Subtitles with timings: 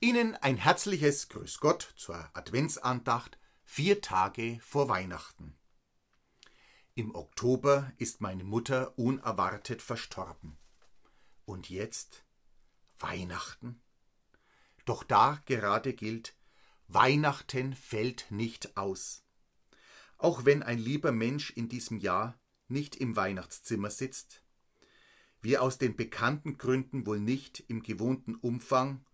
[0.00, 5.58] Ihnen ein herzliches Grüß Gott zur Adventsandacht vier Tage vor Weihnachten.
[6.94, 10.56] Im Oktober ist meine Mutter unerwartet verstorben.
[11.46, 12.24] Und jetzt
[13.00, 13.80] Weihnachten?
[14.84, 16.36] Doch da gerade gilt,
[16.86, 19.24] Weihnachten fällt nicht aus.
[20.16, 22.38] Auch wenn ein lieber Mensch in diesem Jahr
[22.68, 24.44] nicht im Weihnachtszimmer sitzt,
[25.40, 29.04] wir aus den bekannten Gründen wohl nicht im gewohnten Umfang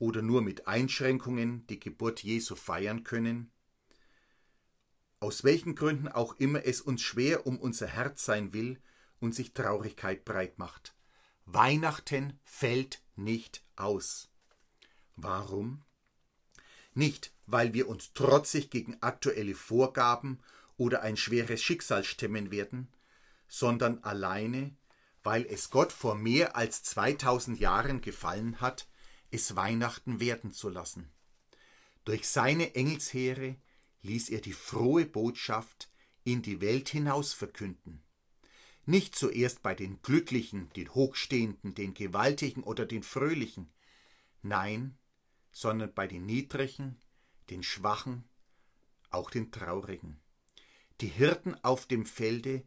[0.00, 3.52] oder nur mit Einschränkungen die Geburt Jesu feiern können,
[5.20, 8.80] aus welchen Gründen auch immer es uns schwer um unser Herz sein will
[9.20, 10.96] und sich Traurigkeit breit macht.
[11.44, 14.30] Weihnachten fällt nicht aus.
[15.16, 15.84] Warum?
[16.94, 20.40] Nicht, weil wir uns trotzig gegen aktuelle Vorgaben
[20.78, 22.88] oder ein schweres Schicksal stemmen werden,
[23.48, 24.74] sondern alleine,
[25.22, 28.89] weil es Gott vor mehr als 2000 Jahren gefallen hat,
[29.30, 31.10] es Weihnachten werden zu lassen.
[32.04, 33.56] Durch seine Engelsheere
[34.02, 35.90] ließ er die frohe Botschaft
[36.24, 38.02] in die Welt hinaus verkünden.
[38.86, 43.72] Nicht zuerst bei den Glücklichen, den Hochstehenden, den Gewaltigen oder den Fröhlichen,
[44.42, 44.98] nein,
[45.52, 46.98] sondern bei den Niedrigen,
[47.50, 48.24] den Schwachen,
[49.10, 50.20] auch den Traurigen.
[51.00, 52.66] Die Hirten auf dem Felde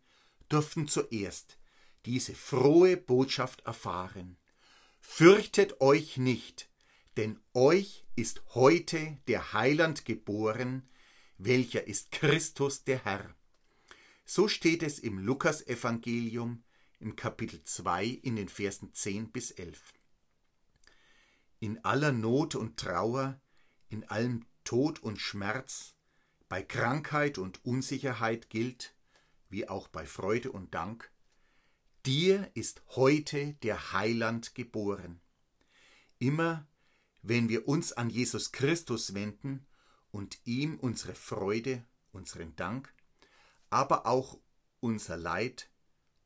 [0.49, 1.57] durften zuerst
[2.05, 4.37] diese frohe Botschaft erfahren.
[5.05, 6.71] Fürchtet euch nicht,
[7.17, 10.89] denn euch ist heute der Heiland geboren,
[11.37, 13.35] welcher ist Christus der Herr.
[14.25, 16.63] So steht es im Lukasevangelium
[16.99, 19.93] im Kapitel 2 in den Versen 10 bis 11.
[21.59, 23.39] In aller Not und Trauer,
[23.89, 25.95] in allem Tod und Schmerz,
[26.49, 28.95] bei Krankheit und Unsicherheit gilt,
[29.49, 31.12] wie auch bei Freude und Dank,
[32.05, 35.21] dir ist heute der Heiland geboren.
[36.19, 36.67] Immer
[37.21, 39.65] wenn wir uns an Jesus Christus wenden
[40.11, 42.93] und ihm unsere Freude, unseren Dank,
[43.69, 44.37] aber auch
[44.81, 45.69] unser Leid,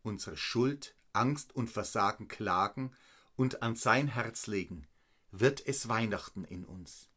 [0.02, 2.92] unsere Schuld, Angst und Versagen klagen
[3.36, 4.88] und an sein Herz legen,
[5.32, 7.10] wird es Weihnachten in uns.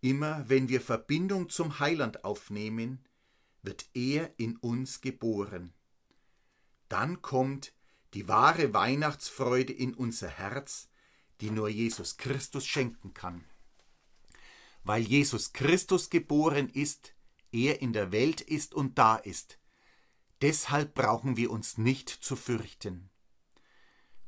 [0.00, 3.04] Immer wenn wir Verbindung zum Heiland aufnehmen,
[3.62, 5.72] wird er in uns geboren.
[6.88, 7.72] Dann kommt
[8.14, 10.88] die wahre Weihnachtsfreude in unser Herz,
[11.40, 13.44] die nur Jesus Christus schenken kann.
[14.84, 17.12] Weil Jesus Christus geboren ist,
[17.52, 19.58] er in der Welt ist und da ist,
[20.40, 23.10] deshalb brauchen wir uns nicht zu fürchten.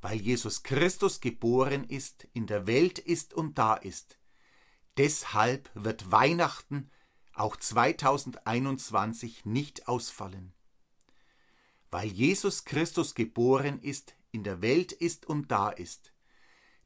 [0.01, 4.19] Weil Jesus Christus geboren ist, in der Welt ist und da ist,
[4.97, 6.91] Deshalb wird Weihnachten
[7.35, 10.55] auch 2021 nicht ausfallen.
[11.97, 16.13] Weil Jesus Christus geboren ist, in der Welt ist und da ist.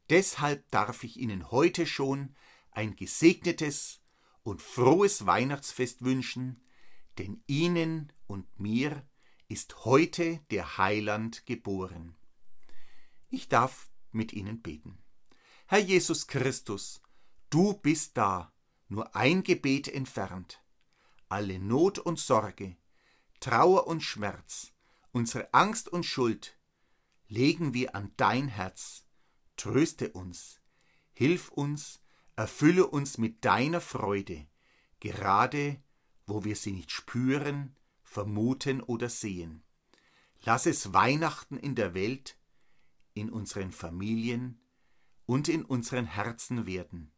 [0.09, 2.33] Deshalb darf ich Ihnen heute schon
[2.71, 3.99] ein gesegnetes
[4.43, 6.63] und frohes Weihnachtsfest wünschen,
[7.17, 9.05] denn Ihnen und mir
[9.49, 12.15] ist heute der Heiland geboren.
[13.27, 14.97] Ich darf mit Ihnen beten.
[15.65, 17.01] Herr Jesus Christus,
[17.49, 18.53] Du bist da,
[18.87, 20.63] nur ein Gebet entfernt.
[21.27, 22.77] Alle Not und Sorge,
[23.41, 24.70] Trauer und Schmerz,
[25.11, 26.57] unsere Angst und Schuld
[27.27, 29.05] legen wir an dein Herz.
[29.55, 30.59] Tröste uns,
[31.13, 32.01] hilf uns,
[32.35, 34.47] erfülle uns mit deiner Freude,
[34.99, 35.81] gerade
[36.25, 39.63] wo wir sie nicht spüren, vermuten oder sehen.
[40.43, 42.37] Lass es Weihnachten in der Welt,
[43.13, 44.59] in unseren Familien
[45.25, 47.11] und in unseren Herzen werden.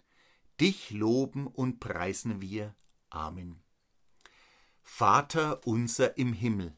[0.59, 2.75] Dich loben und preisen wir.
[3.09, 3.63] Amen.
[4.81, 6.77] Vater unser im Himmel,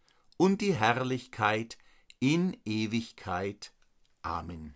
[0.41, 1.77] und die Herrlichkeit
[2.17, 3.71] in Ewigkeit.
[4.23, 4.73] Amen.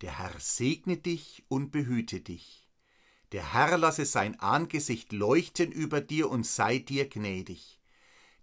[0.00, 2.66] Der Herr segne dich und behüte dich.
[3.32, 7.78] Der Herr lasse sein Angesicht leuchten über dir und sei dir gnädig.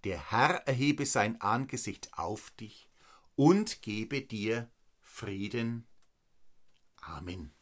[0.04, 2.88] Der Herr erhebe sein Angesicht auf dich
[3.36, 4.70] und gebe dir
[5.00, 5.88] Frieden.
[6.98, 7.56] Amen.